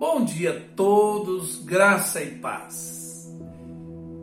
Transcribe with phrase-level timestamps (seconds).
[0.00, 3.30] Bom dia a todos, graça e paz.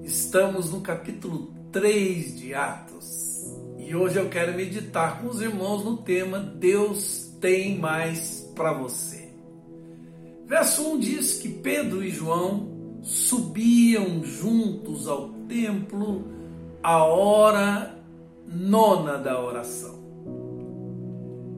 [0.01, 3.45] Estamos no capítulo 3 de Atos
[3.77, 9.29] e hoje eu quero meditar com os irmãos no tema Deus tem mais para você.
[10.47, 16.25] Verso 1 diz que Pedro e João subiam juntos ao templo
[16.81, 17.95] a hora
[18.47, 19.95] nona da oração.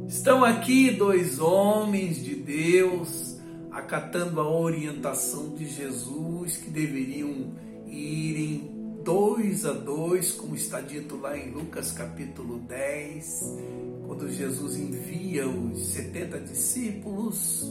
[0.10, 3.29] Estão aqui dois homens de Deus
[3.72, 7.54] acatando a orientação de Jesus, que deveriam
[7.88, 8.70] irem
[9.04, 13.58] dois a dois, como está dito lá em Lucas capítulo 10,
[14.06, 17.66] quando Jesus envia os 70 discípulos.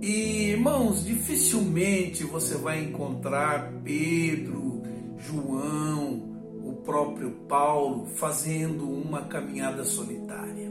[0.00, 4.82] E irmãos, dificilmente você vai encontrar Pedro,
[5.18, 10.70] João, o próprio Paulo fazendo uma caminhada solitária.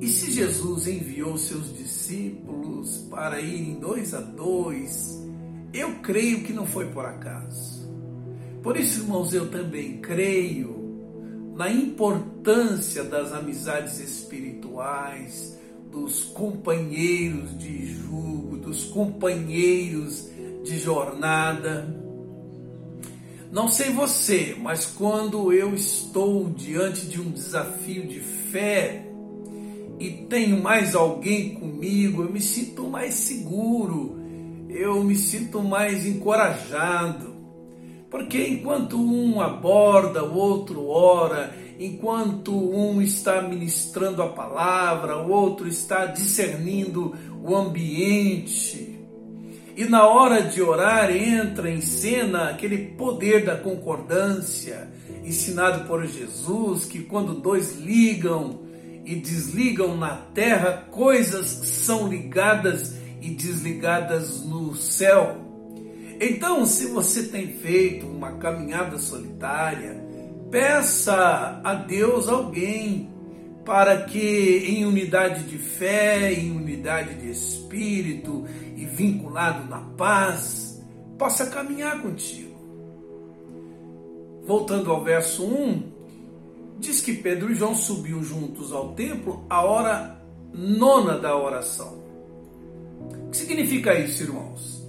[0.00, 5.18] E se Jesus enviou seus discípulos para irem dois a dois,
[5.72, 7.88] eu creio que não foi por acaso.
[8.62, 10.78] Por isso, irmãos, eu também creio
[11.56, 15.58] na importância das amizades espirituais,
[15.90, 20.28] dos companheiros de jugo, dos companheiros
[20.64, 21.92] de jornada.
[23.50, 29.07] Não sei você, mas quando eu estou diante de um desafio de fé,
[29.98, 34.16] e tenho mais alguém comigo, eu me sinto mais seguro,
[34.68, 37.36] eu me sinto mais encorajado.
[38.10, 45.68] Porque enquanto um aborda, o outro ora, enquanto um está ministrando a palavra, o outro
[45.68, 48.98] está discernindo o ambiente.
[49.76, 54.88] E na hora de orar entra em cena aquele poder da concordância,
[55.24, 58.67] ensinado por Jesus, que quando dois ligam,
[59.08, 65.34] e desligam na terra, coisas são ligadas e desligadas no céu.
[66.20, 69.96] Então, se você tem feito uma caminhada solitária,
[70.50, 73.08] peça a Deus alguém
[73.64, 78.44] para que, em unidade de fé, em unidade de espírito
[78.76, 80.84] e vinculado na paz,
[81.16, 82.58] possa caminhar contigo.
[84.44, 85.97] Voltando ao verso 1,
[86.78, 90.20] diz que Pedro e João subiam juntos ao templo a hora
[90.52, 91.98] nona da oração.
[93.26, 94.86] O que significa isso, irmãos?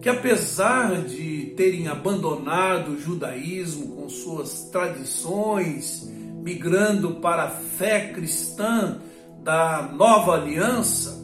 [0.00, 6.08] Que apesar de terem abandonado o judaísmo com suas tradições,
[6.42, 8.98] migrando para a fé cristã
[9.42, 11.18] da nova aliança,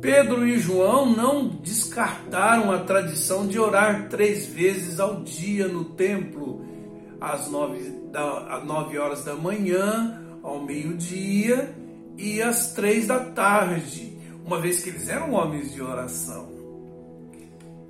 [0.00, 6.64] Pedro e João não descartaram a tradição de orar três vezes ao dia no templo,
[7.20, 11.74] às nove da, às 9 horas da manhã, ao meio-dia
[12.16, 16.52] e às três da tarde, uma vez que eles eram homens de oração.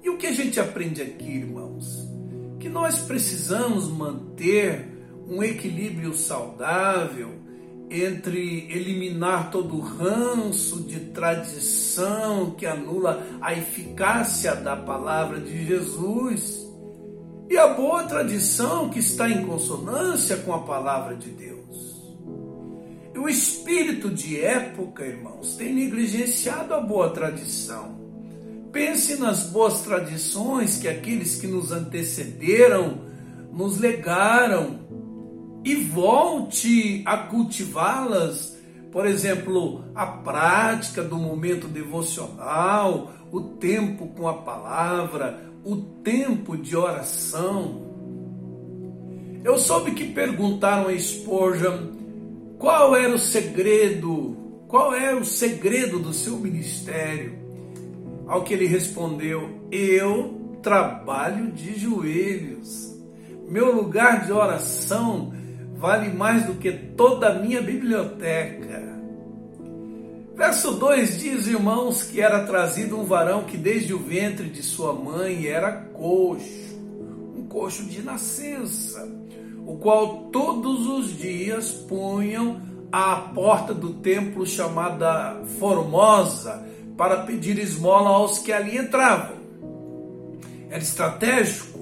[0.03, 2.09] E o que a gente aprende aqui, irmãos?
[2.61, 4.88] Que nós precisamos manter
[5.28, 7.41] um equilíbrio saudável
[7.91, 16.72] entre eliminar todo o ranço de tradição que anula a eficácia da palavra de Jesus
[17.48, 22.03] e a boa tradição que está em consonância com a palavra de Deus.
[23.14, 28.00] E o espírito de época, irmãos, tem negligenciado a boa tradição.
[28.72, 33.02] Pense nas boas tradições que aqueles que nos antecederam
[33.52, 34.81] nos legaram
[35.62, 38.56] e volte a cultivá-las.
[38.92, 46.76] Por exemplo, a prática do momento devocional, o tempo com a palavra, o tempo de
[46.76, 47.91] oração.
[49.42, 51.86] Eu soube que perguntaram a Spurgeon
[52.58, 54.36] qual era o segredo,
[54.69, 57.32] qual era o segredo do seu ministério.
[58.26, 62.94] Ao que ele respondeu: Eu trabalho de joelhos.
[63.49, 65.32] Meu lugar de oração
[65.82, 68.93] vale mais do que toda a minha biblioteca.
[70.37, 74.93] Verso 2 diz, irmãos, que era trazido um varão que desde o ventre de sua
[74.93, 76.79] mãe era coxo,
[77.37, 79.11] um coxo de nascença,
[79.67, 82.61] o qual todos os dias punham
[82.93, 86.64] à porta do templo chamada Formosa
[86.96, 89.37] para pedir esmola aos que ali entravam.
[90.70, 91.81] Era estratégico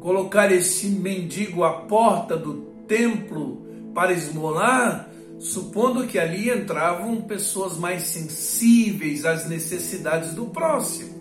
[0.00, 3.62] colocar esse mendigo à porta do templo
[3.94, 5.08] para esmolar
[5.38, 11.20] supondo que ali entravam pessoas mais sensíveis às necessidades do próximo.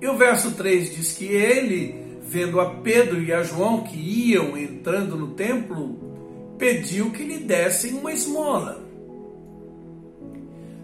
[0.00, 4.56] E o verso 3 diz que ele, vendo a Pedro e a João que iam
[4.56, 5.98] entrando no templo,
[6.56, 8.80] pediu que lhe dessem uma esmola.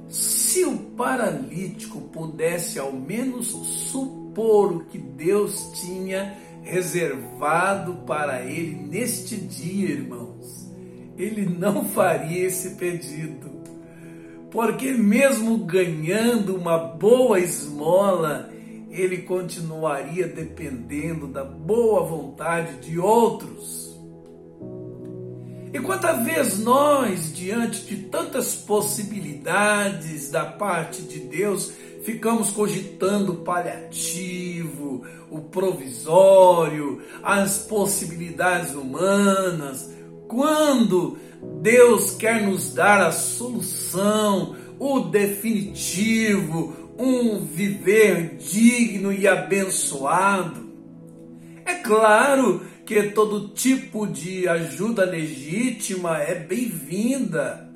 [0.08, 3.46] Se o paralítico pudesse ao menos
[3.90, 10.68] supor o que Deus tinha reservado para ele neste dia, irmãos,
[11.16, 13.56] ele não faria esse pedido.
[14.50, 18.50] Porque, mesmo ganhando uma boa esmola,
[18.90, 23.96] ele continuaria dependendo da boa vontade de outros.
[25.72, 31.72] E quantas vezes nós, diante de tantas possibilidades da parte de Deus,
[32.06, 39.92] ficamos cogitando o paliativo, o provisório, as possibilidades humanas,
[40.28, 41.18] quando
[41.60, 50.64] Deus quer nos dar a solução, o definitivo, um viver digno e abençoado.
[51.64, 57.68] É claro que todo tipo de ajuda legítima é bem-vinda,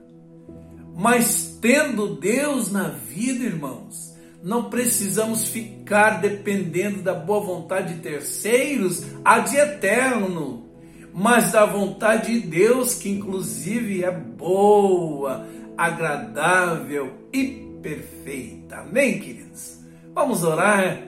[0.97, 4.10] mas tendo Deus na vida, irmãos,
[4.42, 10.66] não precisamos ficar dependendo da boa vontade de terceiros a de eterno,
[11.12, 15.46] mas da vontade de Deus, que inclusive é boa,
[15.76, 18.76] agradável e perfeita.
[18.76, 19.78] Amém, queridos?
[20.14, 21.02] Vamos orar.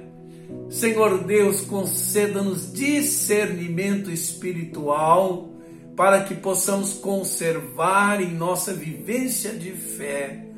[0.69, 5.49] Senhor Deus, conceda-nos discernimento espiritual
[5.97, 10.52] para que possamos conservar em nossa vivência de fé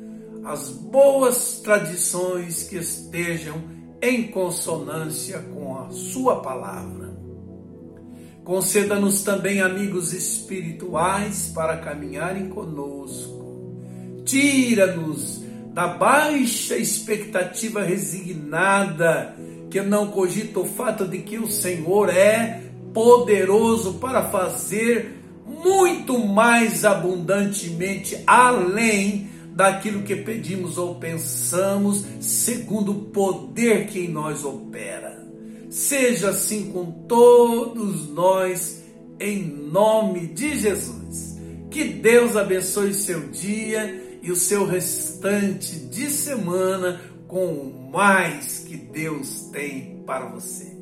[0.45, 3.55] as boas tradições que estejam
[3.99, 7.15] em consonância com a Sua palavra.
[8.43, 13.73] Conceda-nos também amigos espirituais para caminharem conosco.
[14.23, 15.43] Tira-nos
[15.73, 19.35] da baixa expectativa resignada
[19.71, 22.61] que não cogita o fato de que o Senhor é
[22.93, 33.87] poderoso para fazer muito mais abundantemente além daquilo que pedimos ou pensamos, segundo o poder
[33.87, 35.25] que em nós opera.
[35.69, 38.83] Seja assim com todos nós,
[39.17, 41.37] em nome de Jesus.
[41.71, 48.75] Que Deus abençoe seu dia e o seu restante de semana com o mais que
[48.75, 50.74] Deus tem para você.